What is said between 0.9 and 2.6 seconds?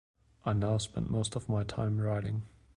most of my time writing.